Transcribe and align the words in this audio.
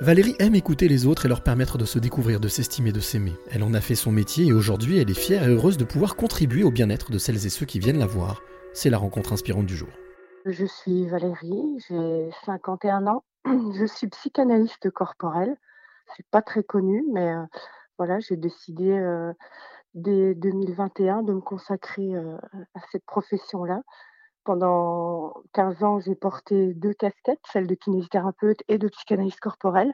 Valérie 0.00 0.36
aime 0.38 0.54
écouter 0.54 0.86
les 0.86 1.06
autres 1.06 1.26
et 1.26 1.28
leur 1.28 1.42
permettre 1.42 1.76
de 1.76 1.84
se 1.84 1.98
découvrir, 1.98 2.38
de 2.38 2.46
s'estimer, 2.46 2.92
de 2.92 3.00
s'aimer. 3.00 3.32
Elle 3.50 3.64
en 3.64 3.74
a 3.74 3.80
fait 3.80 3.96
son 3.96 4.12
métier 4.12 4.46
et 4.46 4.52
aujourd'hui 4.52 4.98
elle 4.98 5.10
est 5.10 5.18
fière 5.18 5.42
et 5.42 5.48
heureuse 5.48 5.76
de 5.76 5.84
pouvoir 5.84 6.14
contribuer 6.14 6.62
au 6.62 6.70
bien-être 6.70 7.10
de 7.10 7.18
celles 7.18 7.44
et 7.44 7.50
ceux 7.50 7.66
qui 7.66 7.80
viennent 7.80 7.98
la 7.98 8.06
voir. 8.06 8.40
C'est 8.72 8.90
la 8.90 8.98
rencontre 8.98 9.32
inspirante 9.32 9.66
du 9.66 9.74
jour. 9.74 9.88
Je 10.46 10.64
suis 10.66 11.08
Valérie, 11.08 11.84
j'ai 11.88 12.30
51 12.44 13.08
ans. 13.08 13.24
Je 13.44 13.86
suis 13.86 14.06
psychanalyste 14.08 14.88
corporelle. 14.90 15.56
C'est 16.16 16.26
pas 16.30 16.42
très 16.42 16.62
connu, 16.62 17.04
mais 17.12 17.32
euh, 17.32 17.42
voilà, 17.98 18.20
j'ai 18.20 18.36
décidé 18.36 18.90
euh, 18.90 19.32
dès 19.94 20.34
2021 20.36 21.22
de 21.22 21.32
me 21.32 21.40
consacrer 21.40 22.14
euh, 22.14 22.36
à 22.74 22.80
cette 22.92 23.04
profession-là. 23.04 23.82
Pendant 24.48 25.34
15 25.52 25.84
ans, 25.84 26.00
j'ai 26.00 26.14
porté 26.14 26.72
deux 26.72 26.94
casquettes, 26.94 27.42
celle 27.52 27.66
de 27.66 27.74
kinésithérapeute 27.74 28.62
et 28.68 28.78
de 28.78 28.88
psychanalyste 28.88 29.40
corporelle. 29.40 29.92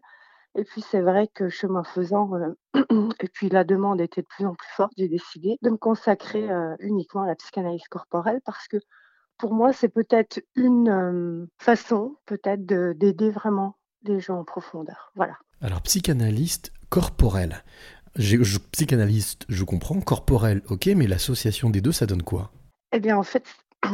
Et 0.54 0.62
puis 0.62 0.80
c'est 0.80 1.00
vrai 1.00 1.28
que 1.34 1.48
chemin 1.48 1.82
faisant, 1.82 2.30
et 3.20 3.28
puis 3.32 3.48
la 3.48 3.64
demande 3.64 4.00
était 4.00 4.22
de 4.22 4.28
plus 4.28 4.46
en 4.46 4.54
plus 4.54 4.68
forte, 4.76 4.92
j'ai 4.96 5.08
décidé 5.08 5.58
de 5.60 5.70
me 5.70 5.76
consacrer 5.76 6.48
uniquement 6.78 7.22
à 7.22 7.26
la 7.26 7.34
psychanalyse 7.34 7.88
corporelle 7.88 8.40
parce 8.44 8.68
que 8.68 8.76
pour 9.38 9.54
moi, 9.54 9.72
c'est 9.72 9.88
peut-être 9.88 10.40
une 10.54 11.48
façon, 11.58 12.14
peut-être, 12.24 12.64
d'aider 12.64 13.30
vraiment 13.30 13.76
les 14.04 14.20
gens 14.20 14.38
en 14.38 14.44
profondeur. 14.44 15.10
Voilà. 15.16 15.36
Alors, 15.62 15.82
psychanalyste 15.82 16.72
corporel. 16.90 17.64
Je, 18.14 18.36
psychanalyste, 18.70 19.46
je 19.48 19.64
comprends. 19.64 20.00
Corporel, 20.00 20.62
ok, 20.68 20.86
mais 20.94 21.08
l'association 21.08 21.70
des 21.70 21.80
deux, 21.80 21.90
ça 21.90 22.06
donne 22.06 22.22
quoi? 22.22 22.52
Eh 22.92 23.00
bien, 23.00 23.18
en 23.18 23.24
fait, 23.24 23.42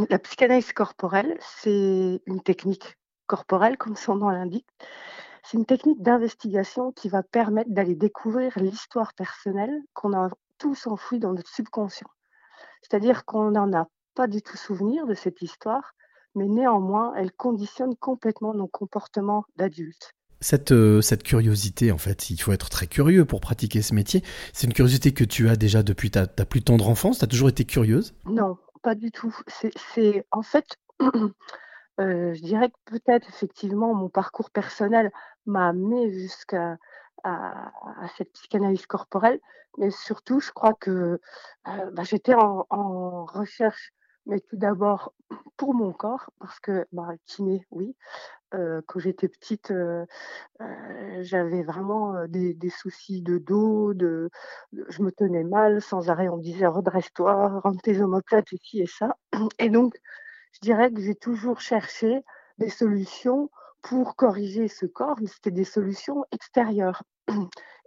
la 0.09 0.19
psychanalyse 0.19 0.73
corporelle, 0.73 1.37
c'est 1.41 2.23
une 2.27 2.43
technique 2.43 2.97
corporelle, 3.27 3.77
comme 3.77 3.97
son 3.97 4.17
nom 4.17 4.31
l'indique. 4.31 4.67
C'est 5.43 5.57
une 5.57 5.67
technique 5.67 6.03
d'investigation 6.03 6.93
qui 6.93 7.09
va 7.09 7.23
permettre 7.23 7.71
d'aller 7.71 7.95
découvrir 7.95 8.53
l'histoire 8.59 9.15
personnelle 9.15 9.83
qu'on 9.95 10.13
a 10.13 10.29
tous 10.59 10.87
enfouie 10.87 11.19
dans 11.19 11.33
notre 11.33 11.51
subconscient. 11.51 12.11
C'est-à-dire 12.83 13.25
qu'on 13.25 13.53
n'en 13.53 13.73
a 13.73 13.87
pas 14.15 14.27
du 14.27 14.43
tout 14.43 14.57
souvenir 14.57 15.07
de 15.07 15.15
cette 15.15 15.41
histoire, 15.43 15.95
mais 16.35 16.47
néanmoins, 16.47 17.15
elle 17.17 17.33
conditionne 17.33 17.97
complètement 17.97 18.55
nos 18.55 18.69
comportements 18.69 19.45
d'adultes. 19.57 20.13
Cette, 20.43 20.73
euh, 20.73 21.03
cette 21.03 21.23
curiosité, 21.23 21.93
en 21.93 21.99
fait, 21.99 22.31
il 22.31 22.41
faut 22.41 22.53
être 22.53 22.71
très 22.71 22.87
curieux 22.87 23.25
pour 23.25 23.41
pratiquer 23.41 23.83
ce 23.83 23.95
métier. 23.95 24.23
C'est 24.53 24.67
une 24.67 24.73
curiosité 24.73 25.13
que 25.13 25.25
tu 25.25 25.49
as 25.49 25.57
déjà 25.57 25.83
depuis 25.83 26.11
ta, 26.11 26.27
ta 26.27 26.47
plus 26.47 26.63
tendre 26.63 26.89
enfance? 26.89 27.19
Tu 27.19 27.25
as 27.25 27.29
toujours 27.29 27.51
été 27.51 27.65
curieuse? 27.65 28.15
Non, 28.25 28.57
pas 28.83 28.95
du 28.95 29.11
tout. 29.11 29.35
C'est 29.49 30.27
en 30.31 30.43
fait, 30.43 30.77
euh, 32.01 32.35
je 32.35 32.41
dirais 32.43 32.71
que 32.71 32.93
peut-être 32.93 33.29
effectivement 33.29 33.95
mon 33.95 34.09
parcours 34.09 34.51
personnel 34.51 35.13
m'a 35.47 35.69
amené 35.69 36.11
jusqu'à 36.11 36.77
cette 38.17 38.33
psychanalyse 38.33 38.87
corporelle, 38.87 39.41
mais 39.79 39.91
surtout, 39.91 40.41
je 40.41 40.53
crois 40.53 40.75
que 40.75 41.21
euh, 41.69 41.91
bah, 41.93 42.03
j'étais 42.03 42.35
en, 42.35 43.25
recherche 43.27 43.93
mais 44.27 44.41
tout 44.41 44.57
d'abord 44.57 45.13
pour 45.57 45.75
mon 45.75 45.93
corps, 45.93 46.31
parce 46.39 46.61
que 46.61 46.87
bah, 46.93 47.09
kiné, 47.27 47.67
oui. 47.71 47.97
Euh, 48.55 48.81
quand 48.87 48.99
j'étais 48.99 49.29
petite, 49.29 49.73
j'avais 51.23 51.63
vraiment 51.63 52.15
des, 52.29 52.57
soucis 52.71 53.23
de 53.23 53.39
dos, 53.39 53.95
de, 53.95 54.31
je 54.73 55.03
me 55.03 55.11
tenais 55.13 55.45
mal 55.45 55.81
sans 55.83 56.11
arrêt. 56.11 56.29
On 56.29 56.39
me 56.39 56.43
disait 56.43 56.67
redresse-toi, 56.67 57.61
rentre 57.63 57.83
tes 57.83 58.01
omoplates, 58.01 58.53
ici 58.53 58.81
et 58.81 58.87
ça. 58.87 59.17
Et 59.59 59.71
donc, 59.71 59.95
je 60.53 60.61
dirais 60.61 60.93
que 60.93 61.01
j'ai 61.01 61.15
toujours 61.15 61.61
cherché 61.61 62.23
des 62.59 62.71
solutions 62.71 63.51
pour 63.83 64.17
corriger 64.17 64.69
ce 64.69 64.87
corps, 64.87 65.17
mais 65.21 65.27
c'était 65.27 65.51
des 65.51 65.65
solutions 65.65 66.25
extérieures. 66.33 67.03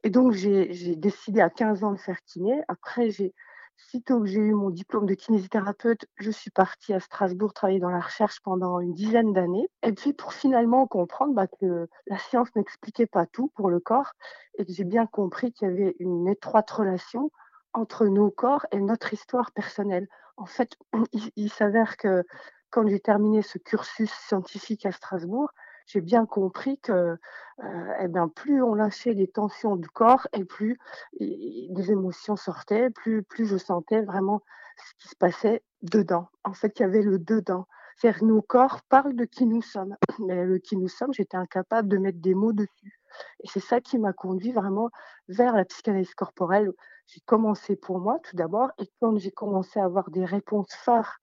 Et 0.03 0.09
donc, 0.09 0.33
j'ai 0.33 0.95
décidé 0.95 1.41
à 1.41 1.49
15 1.49 1.83
ans 1.83 1.93
de 1.93 1.99
faire 1.99 2.21
kiné. 2.25 2.61
Après, 2.67 3.09
j'ai 3.09 3.33
Sitôt 3.77 4.21
que 4.21 4.25
j'ai 4.25 4.39
eu 4.39 4.53
mon 4.53 4.69
diplôme 4.69 5.05
de 5.05 5.13
kinésithérapeute, 5.13 6.05
je 6.15 6.31
suis 6.31 6.49
partie 6.49 6.93
à 6.93 6.99
Strasbourg 6.99 7.53
travailler 7.53 7.79
dans 7.79 7.89
la 7.89 7.99
recherche 7.99 8.39
pendant 8.41 8.79
une 8.79 8.93
dizaine 8.93 9.33
d'années. 9.33 9.67
Et 9.83 9.93
puis 9.93 10.13
pour 10.13 10.33
finalement 10.33 10.87
comprendre 10.87 11.33
bah, 11.33 11.47
que 11.47 11.87
la 12.07 12.17
science 12.17 12.49
n'expliquait 12.55 13.05
pas 13.05 13.25
tout 13.25 13.51
pour 13.55 13.69
le 13.69 13.79
corps 13.79 14.13
et 14.57 14.65
que 14.65 14.73
j'ai 14.73 14.83
bien 14.83 15.05
compris 15.05 15.51
qu'il 15.51 15.67
y 15.67 15.71
avait 15.71 15.95
une 15.99 16.27
étroite 16.27 16.69
relation 16.71 17.31
entre 17.73 18.05
nos 18.07 18.31
corps 18.31 18.65
et 18.71 18.79
notre 18.79 19.13
histoire 19.13 19.51
personnelle. 19.51 20.07
En 20.37 20.45
fait, 20.45 20.75
il 21.35 21.51
s'avère 21.51 21.97
que 21.97 22.23
quand 22.69 22.87
j'ai 22.87 22.99
terminé 22.99 23.43
ce 23.43 23.59
cursus 23.59 24.11
scientifique 24.11 24.85
à 24.87 24.91
Strasbourg, 24.91 25.51
j'ai 25.85 26.01
bien 26.01 26.25
compris 26.25 26.79
que 26.79 27.17
euh, 27.63 27.93
eh 27.99 28.07
bien, 28.07 28.27
plus 28.27 28.61
on 28.63 28.73
lâchait 28.73 29.13
les 29.13 29.27
tensions 29.27 29.75
du 29.75 29.89
corps 29.89 30.27
et 30.33 30.43
plus 30.43 30.77
des 31.19 31.91
émotions 31.91 32.35
sortaient, 32.35 32.89
plus, 32.89 33.23
plus 33.23 33.45
je 33.45 33.57
sentais 33.57 34.01
vraiment 34.01 34.41
ce 34.77 34.93
qui 35.03 35.07
se 35.09 35.15
passait 35.15 35.63
dedans. 35.81 36.27
En 36.43 36.53
fait, 36.53 36.79
il 36.79 36.81
y 36.81 36.85
avait 36.85 37.01
le 37.01 37.19
dedans. 37.19 37.67
C'est-à-dire 37.95 38.23
nos 38.23 38.41
corps 38.41 38.81
parlent 38.89 39.15
de 39.15 39.25
qui 39.25 39.45
nous 39.45 39.61
sommes, 39.61 39.95
mais 40.19 40.45
le 40.45 40.57
qui 40.57 40.77
nous 40.77 40.87
sommes, 40.87 41.13
j'étais 41.13 41.37
incapable 41.37 41.87
de 41.89 41.97
mettre 41.97 42.19
des 42.19 42.33
mots 42.33 42.53
dessus. 42.53 42.99
Et 43.43 43.47
c'est 43.47 43.59
ça 43.59 43.81
qui 43.81 43.99
m'a 43.99 44.13
conduit 44.13 44.51
vraiment 44.51 44.89
vers 45.27 45.55
la 45.55 45.65
psychanalyse 45.65 46.15
corporelle. 46.15 46.71
J'ai 47.07 47.21
commencé 47.25 47.75
pour 47.75 47.99
moi 47.99 48.19
tout 48.23 48.35
d'abord, 48.35 48.71
et 48.79 48.89
quand 48.99 49.17
j'ai 49.17 49.31
commencé 49.31 49.79
à 49.79 49.85
avoir 49.85 50.09
des 50.09 50.25
réponses 50.25 50.73
phares 50.73 51.19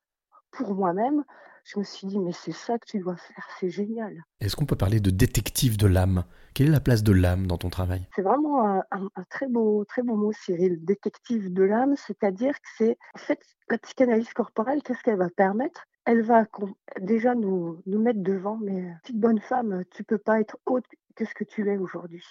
pour 0.53 0.75
moi-même, 0.75 1.25
je 1.65 1.79
me 1.79 1.85
suis 1.85 2.07
dit, 2.07 2.19
mais 2.19 2.33
c'est 2.33 2.53
ça 2.53 2.79
que 2.79 2.87
tu 2.87 2.99
dois 2.99 3.17
faire, 3.17 3.49
c'est 3.59 3.71
génial. 3.71 4.23
Est-ce 4.41 4.57
qu'on 4.57 4.67
peut 4.67 4.77
parler 4.77 5.01
de 5.01 5.11
détective 5.11 5.77
de 5.77 5.87
l'âme? 5.87 6.25
Quelle 6.55 6.69
est 6.69 6.73
la 6.73 6.81
place 6.81 7.03
de 7.03 7.13
l'âme 7.13 7.47
dans 7.47 7.59
ton 7.59 7.71
travail? 7.71 8.09
C'est 8.15 8.23
vraiment 8.23 8.83
un, 8.91 9.11
très, 9.29 9.49
beau, 9.49 9.85
très 9.85 10.03
beau 10.03 10.17
mot, 10.17 10.33
Cyril, 10.33 10.85
détective 10.85 11.53
de 11.53 11.63
l'âme, 11.63 11.95
c'est-à-dire 11.97 12.55
que 12.55 12.69
c'est, 12.77 12.99
en 13.15 13.19
fait, 13.19 13.41
la 13.69 13.79
psychanalyse 13.79 14.33
corporelle, 14.33 14.83
qu'est-ce 14.83 15.03
qu'elle 15.03 15.19
va 15.19 15.31
permettre? 15.31 15.87
Elle 16.05 16.23
va 16.23 16.47
déjà 17.01 17.35
nous, 17.35 17.81
nous 17.87 18.01
mettre 18.01 18.21
devant, 18.23 18.57
mais 18.57 18.95
petite 19.03 19.21
bonne 19.21 19.41
femme, 19.41 19.85
tu 19.91 20.03
peux 20.03 20.19
pas 20.19 20.41
être 20.41 20.59
autre 20.67 20.89
que 21.15 21.25
ce 21.25 21.35
que 21.35 21.45
tu 21.45 21.69
es 21.69 21.77
aujourd'hui. 21.77 22.25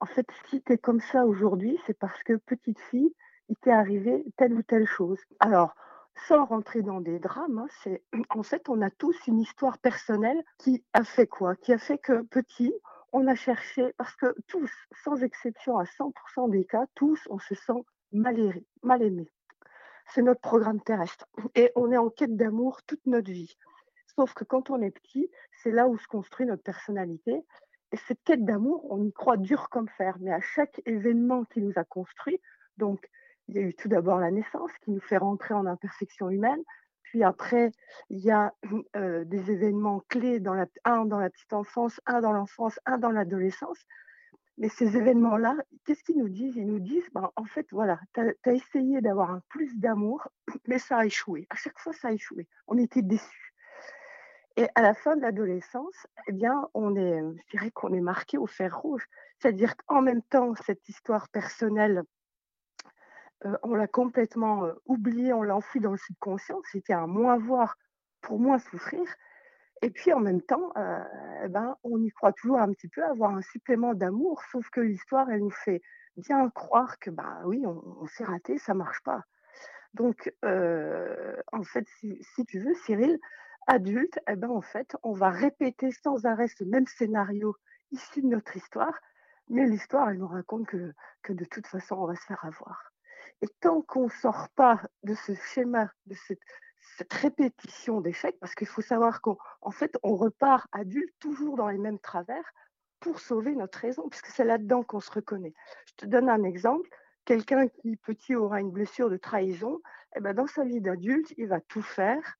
En 0.00 0.06
fait, 0.06 0.26
si 0.50 0.62
tu 0.62 0.72
es 0.72 0.78
comme 0.78 1.00
ça 1.00 1.24
aujourd'hui, 1.24 1.78
c'est 1.86 1.98
parce 1.98 2.22
que 2.22 2.34
petite 2.34 2.78
fille, 2.90 3.12
il 3.48 3.56
t'est 3.56 3.72
arrivé 3.72 4.24
telle 4.36 4.54
ou 4.54 4.62
telle 4.62 4.86
chose. 4.86 5.18
Alors, 5.40 5.74
sans 6.28 6.44
rentrer 6.44 6.82
dans 6.82 7.00
des 7.00 7.18
drames, 7.18 7.58
hein, 7.58 7.66
c'est 7.82 8.02
en 8.30 8.42
fait 8.42 8.68
on 8.68 8.80
a 8.82 8.90
tous 8.90 9.16
une 9.26 9.40
histoire 9.40 9.78
personnelle 9.78 10.42
qui 10.58 10.84
a 10.92 11.04
fait 11.04 11.26
quoi? 11.26 11.56
Qui 11.56 11.72
a 11.72 11.78
fait 11.78 11.98
que 11.98 12.22
petit, 12.22 12.74
on 13.12 13.28
a 13.28 13.36
cherché, 13.36 13.92
parce 13.96 14.16
que 14.16 14.34
tous, 14.48 14.70
sans 15.04 15.22
exception 15.22 15.78
à 15.78 15.84
100% 15.84 16.50
des 16.50 16.64
cas, 16.64 16.86
tous, 16.94 17.20
on 17.30 17.38
se 17.38 17.54
sent 17.54 17.84
mal. 18.12 18.36
Mal 18.82 19.02
aimé. 19.02 19.30
C'est 20.06 20.22
notre 20.22 20.40
programme 20.40 20.80
terrestre. 20.80 21.26
Et 21.54 21.70
on 21.76 21.92
est 21.92 21.96
en 21.96 22.10
quête 22.10 22.36
d'amour 22.36 22.82
toute 22.82 23.06
notre 23.06 23.30
vie. 23.30 23.56
Sauf 24.16 24.34
que 24.34 24.44
quand 24.44 24.70
on 24.70 24.82
est 24.82 24.90
petit, 24.90 25.30
c'est 25.62 25.70
là 25.70 25.86
où 25.88 25.96
se 25.96 26.06
construit 26.08 26.46
notre 26.46 26.62
personnalité. 26.62 27.44
Et 27.92 27.96
cette 27.96 28.22
quête 28.24 28.44
d'amour, 28.44 28.84
on 28.90 29.04
y 29.04 29.12
croit 29.12 29.36
dur 29.36 29.68
comme 29.70 29.88
fer. 29.88 30.16
Mais 30.20 30.32
à 30.32 30.40
chaque 30.40 30.82
événement 30.84 31.44
qui 31.44 31.60
nous 31.60 31.72
a 31.76 31.84
construit, 31.84 32.40
donc 32.76 33.08
il 33.48 33.56
y 33.56 33.58
a 33.58 33.62
eu 33.62 33.74
tout 33.74 33.88
d'abord 33.88 34.18
la 34.18 34.30
naissance 34.30 34.70
qui 34.82 34.90
nous 34.90 35.00
fait 35.00 35.16
rentrer 35.16 35.54
en 35.54 35.66
imperfection 35.66 36.30
humaine. 36.30 36.62
Puis 37.02 37.22
après, 37.22 37.70
il 38.10 38.18
y 38.18 38.30
a 38.30 38.52
euh, 38.96 39.24
des 39.24 39.50
événements 39.50 40.02
clés, 40.08 40.40
dans 40.40 40.54
la, 40.54 40.66
un 40.84 41.04
dans 41.04 41.18
la 41.18 41.30
petite 41.30 41.52
enfance, 41.52 42.00
un 42.06 42.20
dans 42.20 42.32
l'enfance, 42.32 42.78
un 42.86 42.98
dans 42.98 43.10
l'adolescence. 43.10 43.78
Mais 44.56 44.68
ces 44.68 44.96
événements-là, 44.96 45.56
qu'est-ce 45.84 46.04
qu'ils 46.04 46.18
nous 46.18 46.28
disent? 46.28 46.56
Ils 46.56 46.66
nous 46.66 46.78
disent, 46.78 47.08
ben, 47.12 47.30
en 47.34 47.44
fait, 47.44 47.66
voilà, 47.72 47.98
tu 48.14 48.20
as, 48.20 48.52
essayé 48.52 49.00
d'avoir 49.00 49.30
un 49.30 49.42
plus 49.48 49.76
d'amour, 49.78 50.28
mais 50.68 50.78
ça 50.78 50.98
a 50.98 51.06
échoué. 51.06 51.46
À 51.50 51.56
chaque 51.56 51.78
fois, 51.78 51.92
ça 51.92 52.08
a 52.08 52.12
échoué. 52.12 52.48
On 52.68 52.78
était 52.78 53.02
déçus. 53.02 53.54
Et 54.56 54.68
à 54.76 54.82
la 54.82 54.94
fin 54.94 55.16
de 55.16 55.22
l'adolescence, 55.22 56.06
eh 56.28 56.32
bien, 56.32 56.68
on 56.74 56.94
est, 56.94 57.20
je 57.20 57.50
dirais 57.50 57.72
qu'on 57.72 57.92
est 57.92 58.00
marqué 58.00 58.38
au 58.38 58.46
fer 58.46 58.80
rouge. 58.80 59.04
C'est-à-dire 59.40 59.76
qu'en 59.76 60.00
même 60.00 60.22
temps, 60.22 60.54
cette 60.64 60.88
histoire 60.88 61.28
personnelle 61.28 62.04
euh, 63.44 63.56
on 63.62 63.74
l'a 63.74 63.86
complètement 63.86 64.64
euh, 64.64 64.72
oublié, 64.86 65.32
on 65.32 65.42
l'a 65.42 65.56
enfoui 65.56 65.80
dans 65.80 65.92
le 65.92 65.98
subconscient. 65.98 66.60
C'était 66.70 66.94
un 66.94 67.06
moins 67.06 67.36
voir 67.36 67.76
pour 68.22 68.38
moins 68.38 68.58
souffrir. 68.58 69.02
Et 69.82 69.90
puis 69.90 70.12
en 70.12 70.20
même 70.20 70.40
temps, 70.40 70.72
euh, 70.76 71.48
ben, 71.48 71.76
on 71.84 72.02
y 72.02 72.10
croit 72.10 72.32
toujours 72.32 72.60
un 72.60 72.72
petit 72.72 72.88
peu, 72.88 73.04
avoir 73.04 73.34
un 73.34 73.42
supplément 73.42 73.94
d'amour, 73.94 74.42
sauf 74.50 74.68
que 74.70 74.80
l'histoire, 74.80 75.30
elle 75.30 75.40
nous 75.40 75.50
fait 75.50 75.82
bien 76.16 76.48
croire 76.50 76.98
que, 76.98 77.10
bah 77.10 77.42
oui, 77.44 77.66
on, 77.66 78.06
s'est 78.06 78.24
raté, 78.24 78.56
ça 78.58 78.72
marche 78.72 79.02
pas. 79.02 79.24
Donc, 79.92 80.32
en 80.42 81.62
fait, 81.64 81.86
si, 81.98 82.46
tu 82.46 82.60
veux, 82.60 82.74
Cyril, 82.86 83.18
adulte, 83.66 84.18
eh 84.28 84.36
ben, 84.36 84.50
en 84.50 84.62
fait, 84.62 84.96
on 85.02 85.12
va 85.12 85.30
répéter 85.30 85.90
sans 85.90 86.24
arrêt 86.24 86.48
ce 86.48 86.64
même 86.64 86.86
scénario 86.86 87.56
issu 87.90 88.22
de 88.22 88.28
notre 88.28 88.56
histoire, 88.56 88.98
mais 89.48 89.66
l'histoire, 89.66 90.08
elle 90.08 90.18
nous 90.18 90.28
raconte 90.28 90.66
que 90.66 91.32
de 91.32 91.44
toute 91.44 91.66
façon, 91.66 91.96
on 91.96 92.06
va 92.06 92.16
se 92.16 92.24
faire 92.24 92.44
avoir. 92.44 92.93
Et 93.42 93.48
tant 93.60 93.82
qu'on 93.82 94.04
ne 94.04 94.10
sort 94.10 94.48
pas 94.56 94.80
de 95.02 95.14
ce 95.14 95.34
schéma, 95.34 95.90
de 96.06 96.14
cette, 96.14 96.40
répétition 97.10 98.00
d'échecs, 98.00 98.36
parce 98.40 98.54
qu'il 98.54 98.68
faut 98.68 98.82
savoir 98.82 99.20
qu'en 99.20 99.70
fait, 99.70 99.96
on 100.02 100.16
repart 100.16 100.66
adulte 100.72 101.14
toujours 101.18 101.56
dans 101.56 101.68
les 101.68 101.78
mêmes 101.78 101.98
travers, 101.98 102.44
pour 103.00 103.20
sauver 103.20 103.54
notre 103.54 103.78
raison, 103.78 104.08
puisque 104.08 104.28
c'est 104.28 104.44
là-dedans 104.44 104.82
qu'on 104.82 105.00
se 105.00 105.10
reconnaît. 105.10 105.52
Je 105.86 105.92
te 105.96 106.06
donne 106.06 106.30
un 106.30 106.42
exemple. 106.42 106.88
Quelqu'un 107.26 107.68
qui, 107.68 107.96
petit, 107.96 108.34
aura 108.34 108.60
une 108.60 108.70
blessure 108.70 109.10
de 109.10 109.18
trahison, 109.18 109.80
eh 110.16 110.20
ben, 110.20 110.32
dans 110.32 110.46
sa 110.46 110.64
vie 110.64 110.80
d'adulte, 110.80 111.34
il 111.36 111.48
va 111.48 111.60
tout 111.60 111.82
faire 111.82 112.36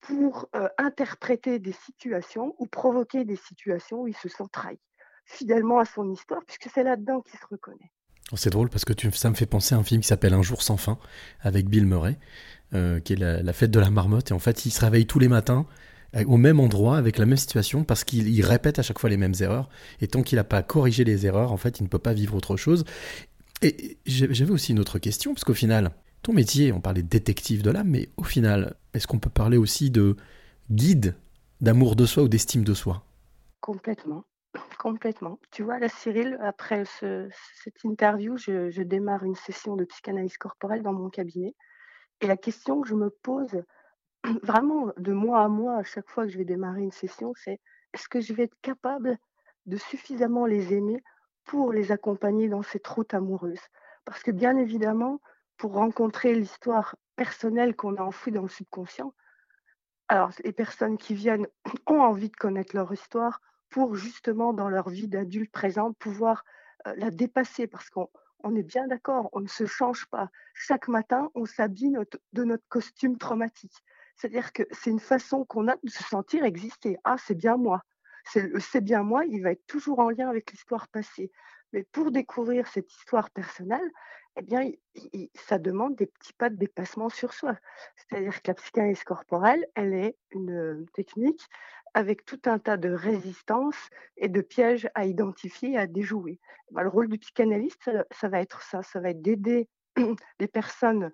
pour 0.00 0.48
euh, 0.54 0.68
interpréter 0.78 1.58
des 1.58 1.72
situations 1.72 2.54
ou 2.58 2.66
provoquer 2.66 3.24
des 3.24 3.36
situations 3.36 4.02
où 4.02 4.08
il 4.08 4.16
se 4.16 4.28
sent 4.28 4.44
trahi, 4.52 4.78
fidèlement 5.24 5.78
à 5.78 5.84
son 5.84 6.10
histoire, 6.10 6.44
puisque 6.44 6.68
c'est 6.72 6.82
là-dedans 6.82 7.22
qu'il 7.22 7.38
se 7.38 7.46
reconnaît. 7.46 7.90
Oh, 8.32 8.36
c'est 8.36 8.50
drôle 8.50 8.68
parce 8.68 8.84
que 8.84 8.92
ça 9.12 9.30
me 9.30 9.34
fait 9.34 9.46
penser 9.46 9.74
à 9.74 9.78
un 9.78 9.82
film 9.82 10.02
qui 10.02 10.06
s'appelle 10.06 10.34
Un 10.34 10.42
jour 10.42 10.62
sans 10.62 10.76
fin 10.76 10.98
avec 11.40 11.68
Bill 11.68 11.86
Murray, 11.86 12.18
euh, 12.74 13.00
qui 13.00 13.14
est 13.14 13.16
la, 13.16 13.52
fête 13.52 13.70
de 13.70 13.80
la 13.80 13.90
marmotte. 13.90 14.30
Et 14.30 14.34
en 14.34 14.38
fait, 14.38 14.66
il 14.66 14.70
se 14.70 14.80
réveille 14.80 15.06
tous 15.06 15.18
les 15.18 15.28
matins 15.28 15.66
euh, 16.14 16.24
au 16.26 16.36
même 16.36 16.60
endroit 16.60 16.98
avec 16.98 17.16
la 17.16 17.24
même 17.24 17.38
situation 17.38 17.84
parce 17.84 18.04
qu'il 18.04 18.44
répète 18.44 18.78
à 18.78 18.82
chaque 18.82 18.98
fois 18.98 19.08
les 19.08 19.16
mêmes 19.16 19.34
erreurs. 19.40 19.70
Et 20.00 20.08
tant 20.08 20.22
qu'il 20.22 20.36
n'a 20.36 20.44
pas 20.44 20.62
corrigé 20.62 21.04
les 21.04 21.24
erreurs, 21.24 21.52
en 21.52 21.56
fait, 21.56 21.80
il 21.80 21.84
ne 21.84 21.88
peut 21.88 21.98
pas 21.98 22.12
vivre 22.12 22.34
autre 22.34 22.56
chose. 22.56 22.84
Et 23.62 23.96
j'avais 24.06 24.52
aussi 24.52 24.72
une 24.72 24.78
autre 24.78 24.98
question 24.98 25.32
parce 25.32 25.44
qu'au 25.44 25.54
final, 25.54 25.92
ton 26.22 26.34
métier, 26.34 26.72
on 26.72 26.80
parlait 26.80 27.02
de 27.02 27.08
détective 27.08 27.62
de 27.62 27.70
l'âme, 27.70 27.88
mais 27.88 28.10
au 28.18 28.24
final, 28.24 28.74
est-ce 28.92 29.06
qu'on 29.06 29.18
peut 29.18 29.30
parler 29.30 29.56
aussi 29.56 29.90
de 29.90 30.16
guide 30.70 31.14
d'amour 31.60 31.96
de 31.96 32.04
soi 32.04 32.24
ou 32.24 32.28
d'estime 32.28 32.62
de 32.62 32.74
soi? 32.74 33.04
Complètement. 33.60 34.24
Complètement. 34.78 35.38
Tu 35.50 35.62
vois, 35.62 35.78
là, 35.78 35.88
Cyril, 35.88 36.38
après 36.40 36.84
cette 36.84 37.84
interview, 37.84 38.36
je, 38.36 38.82
démarre 38.82 39.24
une 39.24 39.34
session 39.34 39.76
de 39.76 39.84
psychanalyse 39.84 40.38
corporelle 40.38 40.82
dans 40.82 40.92
mon 40.92 41.10
cabinet. 41.10 41.54
Et 42.20 42.26
la 42.26 42.36
question 42.36 42.80
que 42.80 42.88
je 42.88 42.94
me 42.94 43.10
pose 43.10 43.62
vraiment 44.42 44.92
de 44.96 45.12
mois 45.12 45.42
à 45.42 45.48
mois, 45.48 45.76
à 45.76 45.82
chaque 45.82 46.08
fois 46.08 46.24
que 46.24 46.32
je 46.32 46.38
vais 46.38 46.44
démarrer 46.44 46.82
une 46.82 46.92
session, 46.92 47.32
c'est 47.36 47.60
est-ce 47.92 48.08
que 48.08 48.20
je 48.20 48.32
vais 48.32 48.44
être 48.44 48.60
capable 48.62 49.18
de 49.66 49.76
suffisamment 49.76 50.46
les 50.46 50.72
aimer 50.72 51.02
pour 51.44 51.72
les 51.72 51.92
accompagner 51.92 52.48
dans 52.48 52.62
cette 52.62 52.86
route 52.86 53.14
amoureuse? 53.14 53.60
Parce 54.04 54.22
que 54.22 54.30
bien 54.30 54.56
évidemment, 54.56 55.20
pour 55.56 55.74
rencontrer 55.74 56.34
l'histoire 56.34 56.96
personnelle 57.16 57.74
qu'on 57.76 57.96
a 57.96 58.02
enfouie 58.02 58.32
dans 58.32 58.42
le 58.42 58.48
subconscient, 58.48 59.12
alors 60.08 60.30
les 60.44 60.52
personnes 60.52 60.96
qui 60.96 61.14
viennent 61.14 61.46
ont 61.86 62.00
envie 62.00 62.30
de 62.30 62.36
connaître 62.36 62.74
leur 62.74 62.92
histoire, 62.92 63.40
pour 63.70 63.94
justement 63.94 64.52
dans 64.52 64.68
leur 64.68 64.88
vie 64.88 65.08
d'adulte 65.08 65.52
présente 65.52 65.96
pouvoir 65.98 66.44
la 66.84 67.10
dépasser 67.10 67.66
parce 67.66 67.90
qu'on 67.90 68.08
est 68.54 68.62
bien 68.62 68.86
d'accord, 68.86 69.28
on 69.32 69.40
ne 69.40 69.48
se 69.48 69.66
change 69.66 70.06
pas. 70.06 70.30
Chaque 70.54 70.88
matin, 70.88 71.30
on 71.34 71.44
s'habille 71.44 71.98
de 72.32 72.44
notre 72.44 72.66
costume 72.68 73.18
traumatique. 73.18 73.84
C'est-à-dire 74.16 74.52
que 74.52 74.62
c'est 74.72 74.90
une 74.90 75.00
façon 75.00 75.44
qu'on 75.44 75.68
a 75.68 75.76
de 75.82 75.90
se 75.90 76.02
sentir 76.02 76.44
exister. 76.44 76.98
Ah, 77.04 77.16
c'est 77.18 77.34
bien 77.34 77.56
moi. 77.56 77.82
C'est 78.24 78.80
bien 78.82 79.02
moi, 79.02 79.24
il 79.24 79.42
va 79.42 79.52
être 79.52 79.66
toujours 79.66 80.00
en 80.00 80.10
lien 80.10 80.28
avec 80.28 80.50
l'histoire 80.50 80.88
passée. 80.88 81.30
Mais 81.72 81.84
pour 81.92 82.10
découvrir 82.10 82.66
cette 82.66 82.92
histoire 82.92 83.30
personnelle, 83.30 83.90
eh 84.38 84.42
bien, 84.42 84.70
ça 85.34 85.58
demande 85.58 85.96
des 85.96 86.06
petits 86.06 86.32
pas 86.32 86.48
de 86.48 86.56
dépassement 86.56 87.08
sur 87.08 87.32
soi. 87.32 87.56
C'est-à-dire 87.96 88.40
que 88.40 88.48
la 88.48 88.54
psychanalyse 88.54 89.04
corporelle, 89.04 89.66
elle 89.74 89.94
est 89.94 90.16
une 90.30 90.86
technique 90.94 91.44
avec 91.94 92.24
tout 92.24 92.40
un 92.46 92.58
tas 92.58 92.76
de 92.76 92.90
résistances 92.90 93.90
et 94.16 94.28
de 94.28 94.40
pièges 94.40 94.88
à 94.94 95.06
identifier 95.06 95.72
et 95.72 95.78
à 95.78 95.86
déjouer. 95.86 96.38
Bah, 96.70 96.82
le 96.82 96.88
rôle 96.88 97.08
du 97.08 97.18
psychanalyste, 97.18 97.90
ça, 98.12 98.28
va 98.28 98.40
être 98.40 98.62
ça, 98.62 98.82
ça 98.82 99.00
va 99.00 99.10
être 99.10 99.22
d'aider 99.22 99.68
les 100.38 100.48
personnes 100.48 101.10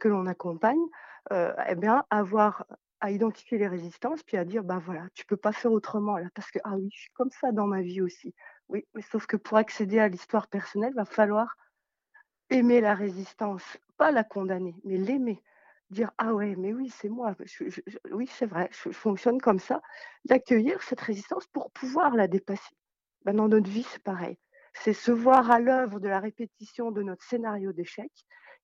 que 0.00 0.08
l'on 0.08 0.26
accompagne 0.26 0.80
eh 1.30 1.86
à 1.86 2.06
avoir 2.10 2.64
à 3.00 3.10
identifier 3.10 3.58
les 3.58 3.68
résistances, 3.68 4.22
puis 4.22 4.36
à 4.36 4.44
dire, 4.44 4.64
bah 4.64 4.80
voilà, 4.84 5.02
tu 5.14 5.26
peux 5.26 5.36
pas 5.36 5.52
faire 5.52 5.72
autrement 5.72 6.16
là, 6.16 6.28
parce 6.34 6.50
que, 6.50 6.58
ah 6.64 6.76
oui, 6.76 6.88
je 6.92 7.00
suis 7.00 7.12
comme 7.12 7.30
ça 7.30 7.52
dans 7.52 7.66
ma 7.66 7.82
vie 7.82 8.00
aussi. 8.00 8.34
Oui, 8.68 8.86
mais 8.94 9.02
sauf 9.02 9.26
que 9.26 9.36
pour 9.36 9.58
accéder 9.58 9.98
à 9.98 10.08
l'histoire 10.08 10.48
personnelle, 10.48 10.92
il 10.94 10.96
va 10.96 11.04
falloir 11.04 11.56
aimer 12.50 12.80
la 12.80 12.94
résistance, 12.94 13.62
pas 13.96 14.10
la 14.10 14.24
condamner, 14.24 14.74
mais 14.84 14.96
l'aimer. 14.96 15.42
Dire 15.90 16.10
ah 16.18 16.34
ouais 16.34 16.56
mais 16.56 16.72
oui 16.72 16.88
c'est 16.90 17.08
moi 17.08 17.36
oui 18.10 18.26
c'est 18.26 18.46
vrai 18.46 18.68
je, 18.72 18.90
fonctionne 18.90 19.40
comme 19.40 19.60
ça. 19.60 19.80
D'accueillir 20.24 20.82
cette 20.82 21.00
résistance 21.00 21.46
pour 21.46 21.70
pouvoir 21.70 22.16
la 22.16 22.26
dépasser. 22.26 22.74
Ben, 23.24 23.34
dans 23.34 23.48
notre 23.48 23.70
vie 23.70 23.84
c'est 23.84 24.02
pareil. 24.02 24.36
C'est 24.74 24.92
se 24.92 25.12
voir 25.12 25.50
à 25.50 25.60
l'œuvre 25.60 26.00
de 26.00 26.08
la 26.08 26.18
répétition 26.18 26.90
de 26.90 27.02
notre 27.02 27.24
scénario 27.24 27.72
d'échec 27.72 28.10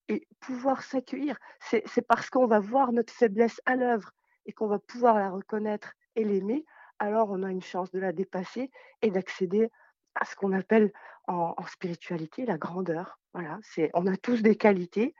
et 0.09 0.27
pouvoir 0.41 0.83
s'accueillir. 0.83 1.39
C'est 1.61 2.07
parce 2.07 2.29
qu'on 2.29 2.47
va 2.47 2.59
voir 2.59 2.93
notre 2.93 3.13
faiblesse 3.13 3.61
à 3.67 3.77
l'œuvre 3.77 4.11
et 4.47 4.53
qu'on 4.53 4.67
va 4.67 4.81
pouvoir 4.81 5.17
la 5.17 5.31
reconnaître 5.31 5.95
et 6.17 6.25
l'aimer 6.25 6.65
alors 7.03 7.31
on 7.31 7.43
a 7.43 7.51
une 7.51 7.63
chance 7.63 7.91
de 7.91 7.99
la 7.99 8.13
dépasser 8.13 8.71
et 9.03 9.11
d'accéder 9.11 9.71
à 10.15 10.25
ce 10.25 10.37
qu'on 10.37 10.53
appelle 10.53 10.93
en, 11.27 11.55
spiritualité 11.67 12.45
la 12.47 12.59
grandeur 12.59 13.19
voilà 13.33 13.59
c'est 13.63 13.91
on 13.95 14.07
a 14.07 14.17
tous 14.17 14.43
des 14.43 14.57
qualités 14.57 15.15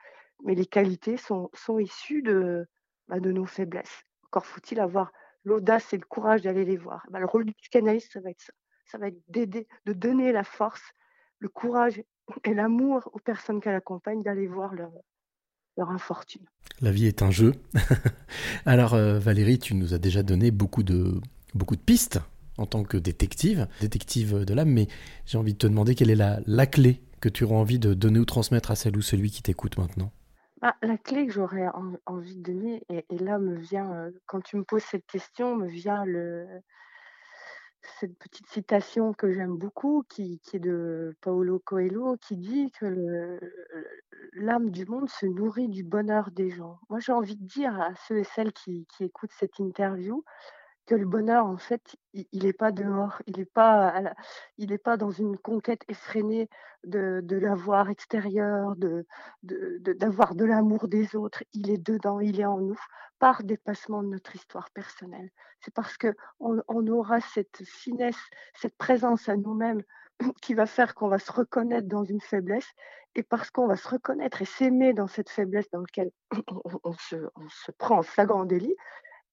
mais 0.45 0.55
les 0.55 0.67
qualités 0.67 1.17
sont, 1.17 1.51
sont 1.55 1.79
issues 1.79 2.23
de, 2.23 2.67
bah, 3.09 3.21
de 3.21 3.33
nos 3.33 3.47
faiblesses. 3.47 4.05
Encore 4.27 4.47
faut-il 4.47 4.81
avoir 4.81 5.13
l'audace 5.45 5.93
et 5.93 5.99
le 5.99 6.05
courage 6.07 6.43
d'aller 6.43 6.65
les 6.65 6.77
voir. 6.77 7.05
Bah, 7.11 7.21
le 7.21 7.27
rôle 7.27 7.45
du 7.45 7.53
psychanalyste, 7.55 8.13
ça 8.13 8.21
va 8.21 8.31
être 8.31 8.41
ça. 8.41 8.53
Ça 8.87 8.99
va 8.99 9.09
être 9.09 9.23
d'aider, 9.29 9.67
de 9.87 9.95
donner 9.95 10.33
la 10.33 10.45
force, 10.45 10.83
le 11.39 11.49
courage 11.49 12.03
et 12.45 12.53
l'amour 12.53 13.09
aux 13.15 13.19
personnes 13.21 13.61
qu'elle 13.61 13.75
accompagne 13.75 14.23
d'aller 14.23 14.47
voir 14.47 14.75
leur, 14.75 14.93
leur 15.79 15.91
infortune. 15.91 16.45
La 16.81 16.91
vie 16.91 17.07
est 17.07 17.23
un 17.23 17.31
jeu. 17.31 17.53
Alors 18.67 18.93
euh, 18.93 19.19
Valérie, 19.19 19.59
tu 19.59 19.75
nous 19.75 19.95
as 19.95 19.99
déjà 19.99 20.23
donné 20.23 20.51
beaucoup 20.51 20.83
de, 20.83 21.21
beaucoup 21.55 21.77
de 21.77 21.81
pistes 21.81 22.21
en 22.59 22.67
tant 22.67 22.85
que 22.85 22.97
détective, 22.97 23.67
détective 23.81 24.45
de 24.45 24.55
l'âme, 24.55 24.71
mais 24.71 24.89
j'ai 25.27 25.39
envie 25.39 25.55
de 25.55 25.59
te 25.59 25.67
demander 25.67 25.95
quelle 25.95 26.11
est 26.11 26.43
la, 26.47 26.67
clé 26.67 27.01
que 27.21 27.29
tu 27.29 27.45
auras 27.45 27.57
envie 27.57 27.79
de 27.79 27.95
donner 27.95 28.19
ou 28.19 28.25
transmettre 28.25 28.71
à 28.71 28.75
celle 28.75 28.97
ou 28.97 29.03
celui 29.03 29.31
qui 29.31 29.43
t'écoute 29.43 29.79
maintenant. 29.79 30.13
Bah, 30.61 30.77
la 30.83 30.97
clé 30.97 31.27
que 31.27 31.33
j'aurais 31.33 31.67
envie 32.07 32.37
de 32.37 32.43
donner, 32.43 32.83
et, 32.89 33.19
là 33.19 33.39
me 33.39 33.57
vient, 33.57 34.11
quand 34.27 34.41
tu 34.41 34.57
me 34.57 34.65
poses 34.65 34.85
cette 34.85 35.07
question, 35.07 35.57
me 35.57 35.67
vient 35.67 36.05
le, 36.05 36.47
cette 37.99 38.17
petite 38.19 38.47
citation 38.49 39.13
que 39.13 39.33
j'aime 39.33 39.57
beaucoup, 39.57 40.05
qui, 40.09 40.41
est 40.53 40.59
de 40.59 41.17
Paolo 41.21 41.59
Coelho, 41.59 42.17
qui 42.17 42.37
dit 42.37 42.71
que 42.79 43.41
l'âme 44.35 44.71
du 44.71 44.87
monde 44.87 45.09
se 45.09 45.27
nourrit 45.27 45.69
du 45.69 45.83
bonheur 45.83 46.31
des 46.31 46.51
gens. 46.51 46.79
Moi, 46.91 47.01
j'ai 47.01 47.13
envie 47.13 47.37
de 47.37 47.45
dire 47.45 47.81
à 47.81 47.95
ceux 48.07 48.19
et 48.19 48.25
celles 48.25 48.53
qui 48.53 48.87
écoutent 49.01 49.33
cette 49.37 49.59
interview, 49.59 50.25
que 50.87 50.95
le 50.95 51.07
bonheur, 51.07 51.47
en 51.47 51.57
fait, 51.57 51.97
il 52.13 52.45
n'est 52.45 52.53
pas 52.53 52.73
dehors, 52.73 53.23
il 53.27 53.39
n'est 53.39 53.45
pas, 53.45 54.15
il 54.59 54.73
est 54.73 54.79
pas 54.79 54.97
dans 54.97 55.11
une 55.11 55.39
conquête 55.39 55.83
effrénée 55.89 56.49
de, 56.85 57.37
l'avoir 57.37 57.89
extérieur, 57.89 58.75
de, 58.77 59.07
d'avoir 59.43 60.35
de, 60.35 60.45
l'amour 60.45 60.89
des 60.89 61.15
autres. 61.15 61.45
Il 61.53 61.71
est 61.71 61.79
dedans, 61.79 62.21
il 62.21 62.41
est 62.41 62.45
en 62.45 62.59
nous, 62.59 62.79
par 63.19 63.45
dépassement 63.45 64.03
de 64.03 64.09
notre 64.09 64.35
histoire 64.35 64.71
personnelle. 64.71 65.31
C'est 65.61 65.73
parce 65.75 65.97
que 65.97 66.15
on, 66.41 66.87
aura 66.89 67.21
cette 67.21 67.65
finesse, 67.65 68.19
cette 68.55 68.77
présence 68.77 69.29
à 69.29 69.37
nous-mêmes 69.37 69.83
qui 70.43 70.55
va 70.55 70.67
faire 70.67 70.95
qu'on 70.95 71.09
va 71.09 71.19
se 71.19 71.31
reconnaître 71.31 71.87
dans 71.87 72.05
une 72.05 72.21
faiblesse 72.21 72.69
et 73.15 73.23
parce 73.23 73.51
qu'on 73.51 73.67
va 73.67 73.77
se 73.77 73.89
reconnaître 73.89 74.43
et 74.43 74.47
s'aimer 74.47 74.93
dans 74.95 75.07
cette 75.07 75.31
faiblesse 75.31 75.71
dans 75.71 75.81
laquelle 75.81 76.11
on, 76.85 76.93
se, 76.95 77.17
on 77.37 77.49
se 77.49 77.71
prend 77.73 77.99
en 77.99 78.03
flagrant 78.03 78.45
délit, 78.45 78.75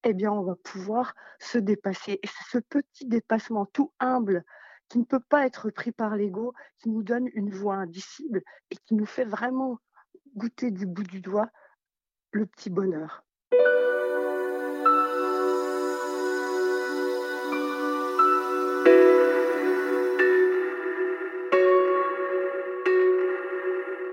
eh 0.03 0.13
bien, 0.13 0.31
on 0.31 0.43
va 0.43 0.55
pouvoir 0.55 1.13
se 1.39 1.57
dépasser. 1.57 2.19
Et 2.23 2.27
c'est 2.27 2.57
ce 2.57 2.57
petit 2.59 3.05
dépassement 3.05 3.65
tout 3.65 3.91
humble 3.99 4.43
qui 4.87 4.97
ne 4.99 5.03
peut 5.03 5.19
pas 5.19 5.45
être 5.45 5.69
pris 5.69 5.91
par 5.91 6.15
l'ego, 6.15 6.53
qui 6.77 6.89
nous 6.89 7.03
donne 7.03 7.29
une 7.33 7.51
voix 7.51 7.75
indicible 7.75 8.41
et 8.71 8.75
qui 8.75 8.95
nous 8.95 9.05
fait 9.05 9.25
vraiment 9.25 9.79
goûter 10.35 10.71
du 10.71 10.85
bout 10.85 11.03
du 11.03 11.21
doigt 11.21 11.49
le 12.31 12.45
petit 12.45 12.69
bonheur. 12.69 13.23